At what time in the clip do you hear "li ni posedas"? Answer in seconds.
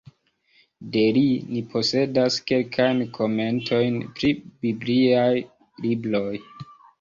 1.17-2.37